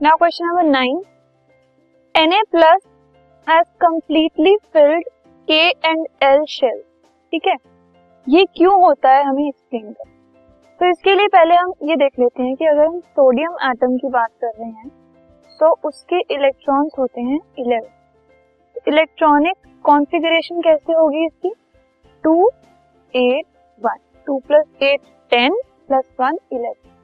Now 0.00 0.16
question 0.16 0.46
number 0.46 0.62
nine 0.62 0.98
Na 2.14 2.38
plus 2.50 2.80
has 3.46 3.66
completely 3.80 4.54
filled 4.72 5.04
K 5.48 5.56
and 5.84 6.06
L 6.24 6.44
shell 6.48 6.80
ठीक 7.32 7.46
है? 7.46 7.54
ये 8.26 8.44
क्यों 8.56 8.74
होता 8.82 9.12
है 9.12 9.22
हमें 9.24 9.46
एक्सप्लेन 9.48 9.92
कर? 9.92 10.08
तो 10.80 10.90
इसके 10.90 11.14
लिए 11.14 11.28
पहले 11.28 11.54
हम 11.54 11.72
ये 11.82 11.96
देख 11.96 12.18
लेते 12.20 12.42
हैं 12.42 12.54
कि 12.56 12.66
अगर 12.66 12.86
हम 12.86 12.98
सोडियम 13.00 13.56
एटम 13.70 13.96
की 13.96 14.08
बात 14.08 14.30
कर 14.40 14.52
रहे 14.58 14.68
हैं 14.68 14.88
तो 15.60 15.70
उसके 15.84 16.20
इलेक्ट्रॉन्स 16.34 16.98
होते 16.98 17.20
हैं 17.20 17.40
इलेवन 17.58 18.92
इलेक्ट्रॉनिक 18.92 19.56
कॉन्फ़िगरेशन 19.84 20.60
कैसे 20.60 20.92
होगी 20.92 21.24
इसकी? 21.26 21.52
Two 22.24 22.50
eight 23.14 23.46
one 23.82 23.98
two 24.26 24.38
plus 24.48 24.82
eight 24.82 25.00
ten 25.32 25.60
plus 25.88 26.14
one 26.20 26.38
eleven 26.52 26.94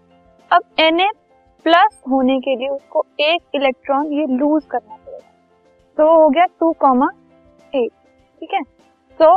अब 0.50 0.62
एन 0.80 1.00
ए 1.00 1.10
प्लस 1.66 2.00
होने 2.10 2.38
के 2.40 2.56
लिए 2.56 2.68
उसको 2.68 3.04
एक 3.20 3.42
इलेक्ट्रॉन 3.54 4.12
ये 4.12 4.26
लूज 4.28 4.64
करना 4.64 4.96
पड़ेगा। 4.96 5.28
तो 5.98 6.06
हो 6.12 6.28
गया 6.28 6.44
टू 6.60 6.70
कॉमा 6.80 7.08
एट 7.72 7.90
ठीक 8.42 8.54
है? 8.54 8.62
तो 9.20 9.36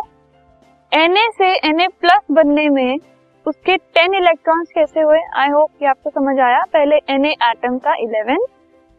एन 0.92 1.16
से 1.32 1.54
एन 1.60 1.88
प्लस 1.92 2.22
बनने 2.32 2.68
में 2.70 2.98
उसके 3.46 3.76
टेन 3.78 4.14
इलेक्ट्रॉन्स 4.16 4.72
कैसे 4.72 5.02
हुए? 5.02 5.20
आई 5.36 5.50
होप 5.50 5.70
कि 5.80 5.86
आपको 5.86 6.10
समझ 6.10 6.40
आया। 6.40 6.62
पहले 6.74 6.96
एन 7.10 7.26
एटम 7.26 7.78
था 7.80 7.96
इलेवन 7.96 8.46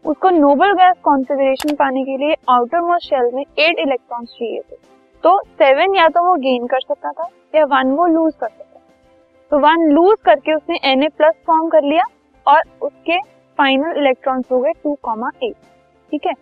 उसको 0.05 0.31
नोबल 0.31 0.73
गैस 0.75 0.97
कॉन्फ़िगरेशन 1.05 1.75
पाने 1.75 2.03
के 2.05 2.17
लिए 2.17 2.35
आउटर 2.51 2.81
मोस्ट 2.81 3.09
शेल 3.09 3.31
में 3.35 3.43
एट 3.43 3.79
इलेक्ट्रॉन्स 3.79 4.29
चाहिए 4.31 4.61
थे। 4.61 4.77
तो 5.25 5.39
सेवन 5.53 5.97
या 5.97 6.09
तो 6.09 6.23
वो 6.25 6.35
गेन 6.37 6.67
कर 6.67 6.81
सकता 6.81 7.11
था, 7.11 7.29
या 7.55 7.65
वन 7.67 7.91
वो 7.93 8.07
लूज 8.07 8.35
कर 8.35 8.49
सकता 8.49 8.79
था। 8.79 8.85
तो 9.53 9.59
वन 9.59 9.87
लूज 9.93 10.17
करके 10.25 10.55
उसने 10.55 10.79
एन 10.85 11.09
प्लस 11.09 11.35
फॉर्म 11.47 11.69
कर 11.69 11.83
लिया। 11.83 12.05
और 12.47 12.63
उसके 12.83 13.19
फाइनल 13.59 13.99
इलेक्ट्रॉन्स 13.99 14.51
हो 14.53 14.61
गए 14.61 14.73
टू 14.83 14.97
कॉमा 15.03 15.31
एट 15.43 15.55
ठीक 16.13 16.27
है? 16.27 16.33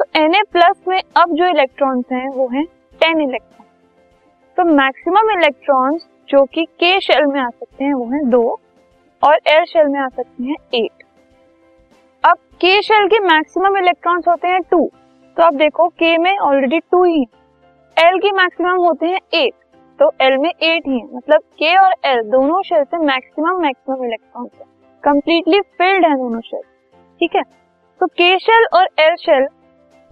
तो 0.00 0.04
एन 0.16 0.42
प्लस 0.52 0.76
में 0.88 1.00
अब 1.16 1.34
जो 1.36 1.46
इलेक्ट्रॉन्स 1.46 2.12
हैं, 2.12 2.28
वो 2.28 2.48
हैं 2.48 2.64
टेन 3.00 3.20
इलेक्ट्रॉन 3.20 3.66
तो 4.56 4.64
मैक्सिमम 4.74 5.30
इलेक्ट्रॉन्स 5.30 6.06
जो 6.28 6.44
कि 6.44 6.64
के 6.64 6.98
शेल 7.00 7.26
में 7.26 7.40
आ 7.40 7.48
सकते 7.48 7.84
हैं, 7.84 7.94
वो 7.94 8.04
हैं 8.12 8.28
दो 8.30 8.60
और 9.22 9.38
एल 9.48 9.64
शेल 9.64 9.88
में 9.88 10.00
आ 10.00 10.08
सकते 10.08 10.44
हैं 10.44 10.56
एट 10.74 11.04
अब 12.24 12.36
के 12.60 12.80
शेल 12.82 13.06
के 13.08 13.18
मैक्सिमम 13.20 13.76
इलेक्ट्रॉन्स 13.78 14.28
होते 14.28 14.48
हैं 14.48 14.60
टू 14.70 14.90
तो 15.36 15.42
अब 15.42 15.56
देखो 15.56 15.88
के 15.88 16.16
में 16.18 16.36
ऑलरेडी 16.38 16.78
टू 16.80 17.02
ही 17.04 17.18
है. 17.18 17.26
एल 17.96 18.18
की 18.18 18.30
मैक्सिमम 18.32 18.76
होते 18.78 19.06
हैं 19.06 19.20
एट 19.34 19.54
तो 19.98 20.10
एल 20.20 20.36
में 20.38 20.50
एट 20.50 20.86
ही 20.86 20.98
है. 20.98 21.06
मतलब 21.06 21.40
के 21.58 21.76
और 21.78 21.94
एल 22.04 22.22
दोनों 22.30 22.62
शेल 22.62 22.84
से 22.84 22.98
मैक्सिमम 23.04 23.60
मैक्सिमम 23.62 24.04
इलेक्ट्रॉन्स 24.04 24.50
है. 24.54 24.66
कंप्लीटली 25.04 25.60
फिल्ड 25.60 26.04
है 26.04 26.14
दोनों 26.16 26.40
शेल 26.40 26.60
ठीक 27.20 27.34
है? 27.36 27.42
तो 28.00 28.06
के 28.08 28.38
शेल 28.38 28.66
और 28.74 28.88
एल 29.00 29.14
शेल 29.16 29.46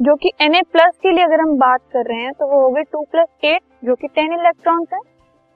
जो 0.00 0.14
कि 0.16 0.30
एन 0.40 0.60
प्लस 0.72 0.96
के 1.02 1.12
लिए 1.12 1.24
अगर 1.24 1.40
हम 1.40 1.56
बात 1.58 1.80
कर 1.92 2.04
रहे 2.06 2.22
हैं 2.22 2.32
तो 2.32 2.46
वो 2.46 2.60
हो 2.60 2.70
गए 2.70 2.82
टू 2.92 3.02
प्लस 3.12 3.28
एट 3.44 3.62
जो 3.84 3.94
कि 3.94 4.08
टेन 4.08 4.32
इलेक्ट्रॉन्स 4.32 4.88
है। 4.92 4.98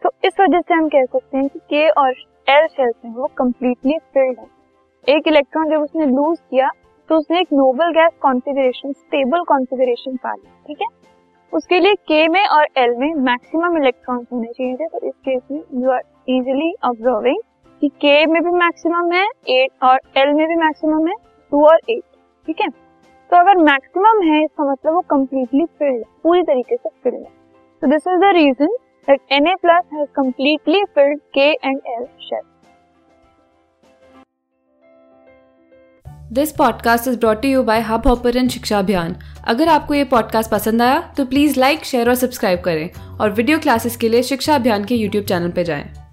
तो 0.03 0.11
इस 0.25 0.41
वजह 0.41 0.61
से 0.61 0.75
हम 0.75 0.89
कह 0.89 1.05
सकते 1.05 1.37
हैं 1.39 1.49
कि 1.49 1.59
के 1.71 1.89
और 1.91 2.11
एल 2.49 2.67
शेल्स 2.67 2.95
हैं 3.05 3.15
वो 3.15 3.27
कम्प्लीटली 3.39 3.99
फिल्ड 4.15 4.39
है। 4.39 5.15
एक 5.17 5.29
इलेक्ट्रॉन 5.29 5.71
जब 5.71 5.83
उसने 5.83 6.07
लूज 6.07 6.39
किया 6.41 6.69
तो 7.09 7.17
उसने 7.17 7.41
एक 7.41 7.53
noble 7.53 7.93
gas 7.93 8.13
configuration 8.23 8.93
stable 8.93 9.43
configuration 9.49 10.17
पा 10.17 10.33
ली 10.33 10.49
ठीक 10.67 10.81
है? 10.81 10.87
उसके 11.53 11.81
लिए 11.81 11.95
के 12.09 12.27
में 12.29 12.45
और 12.47 12.67
एल 12.79 12.97
में 12.99 13.13
मैक्सिमम 13.25 13.77
इलेक्ट्रॉन्स 13.79 14.27
होने 14.33 14.49
चाहिए 14.49 14.77
थे 14.77 14.89
तो 14.89 15.07
इस 15.07 15.15
केस 15.25 15.43
में 15.51 15.83
यू 15.83 15.91
आर 15.91 16.03
इजिली 16.29 16.73
ऑब्जर्विंग 16.85 17.41
कि 17.87 17.91
के 18.01 18.27
में 18.27 18.43
भी 18.45 18.51
मैक्सिमम 18.51 19.13
है 19.13 19.27
एट 19.49 19.85
और 19.85 19.99
एल 20.17 20.33
में 20.35 20.47
भी 20.49 20.55
मैक्सिमम 20.55 21.07
है 21.09 21.15
टू 21.53 21.65
और 21.67 21.81
एट 21.91 22.03
ठीक 22.47 22.61
है 22.61 22.69
तो 22.69 23.37
अगर 23.37 23.57
मैक्सिमम 23.57 24.23
है, 24.23 24.45
इसका 24.45 24.73
मतलब 24.73 24.95
वो 24.95 25.01
कम्प्लीटली 25.01 25.65
फिल्ड 25.65 25.97
है, 25.97 26.03
पूरी 26.23 26.43
तरीके 26.43 26.77
से 26.77 26.89
फिल्ड 26.89 27.17
है 27.17 27.31
तो 27.83 27.87
this 27.87 28.07
is 28.09 28.21
the 28.21 28.33
reason 28.35 28.77
that 29.09 29.21
Na 29.43 29.53
plus 29.57 29.85
has 29.93 30.09
completely 30.15 30.79
filled 30.95 31.21
K 31.35 31.57
and 31.63 31.81
L 31.99 32.07
shell. 32.29 32.45
This 36.33 36.53
podcast 36.53 37.09
is 37.09 37.19
brought 37.19 37.45
you 37.45 37.63
by 37.63 37.81
Hubhopper 38.07 38.49
Shiksha 38.49 38.79
Abhiyan 38.79 39.15
अगर 39.47 39.69
आपको 39.69 39.95
ये 39.95 40.05
पॉडकास्ट 40.05 40.51
पसंद 40.51 40.83
आया 40.83 41.15
तो 41.17 41.25
प्लीज़ 41.25 41.61
लाइक 41.61 41.85
शेयर 41.85 42.09
और 42.09 42.15
सब्सक्राइब 42.15 42.61
करें 42.61 43.19
और 43.21 43.31
वीडियो 43.31 43.59
क्लासेस 43.59 43.97
के 43.97 44.09
लिए 44.09 44.23
शिक्षा 44.23 44.55
अभियान 44.55 44.85
के 44.85 44.95
यूट्यूब 44.95 45.25
चैनल 45.25 45.51
पर 45.51 45.63
जाएँ। 45.63 46.06